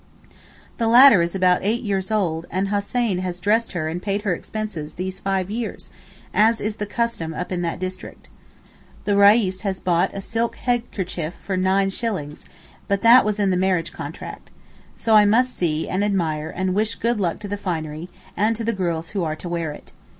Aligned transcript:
(The 0.79 0.87
latter 0.87 1.21
is 1.21 1.35
about 1.35 1.59
eight 1.61 1.83
years 1.83 2.09
old, 2.09 2.47
and 2.49 2.69
Hosein 2.69 3.19
has 3.19 3.39
dressed 3.39 3.73
her 3.73 3.87
and 3.87 4.01
paid 4.01 4.23
her 4.23 4.33
expenses 4.33 4.95
these 4.95 5.19
five 5.19 5.51
years, 5.51 5.91
as 6.33 6.59
is 6.59 6.77
the 6.77 6.87
custom 6.87 7.35
up 7.35 7.51
in 7.51 7.61
that 7.61 7.77
district.) 7.77 8.27
The 9.05 9.15
Reis 9.15 9.61
has 9.61 9.79
bought 9.79 10.09
a 10.15 10.19
silk 10.19 10.55
head 10.55 10.91
kerchief 10.91 11.35
for 11.35 11.55
nine 11.55 11.91
shillings, 11.91 12.45
but 12.87 13.03
that 13.03 13.23
was 13.23 13.37
in 13.39 13.51
the 13.51 13.55
marriage 13.57 13.93
contract. 13.93 14.49
So 14.95 15.15
I 15.15 15.25
must 15.25 15.55
see, 15.55 15.87
admire 15.87 16.49
and 16.49 16.73
wish 16.73 16.95
good 16.95 17.19
luck 17.19 17.37
to 17.37 17.47
the 17.47 17.55
finery, 17.55 18.09
and 18.35 18.55
to 18.55 18.63
the 18.63 18.73
girls 18.73 19.09
who 19.09 19.23
are 19.23 19.35
to 19.35 19.47
wear 19.49 19.71
it. 19.71 19.91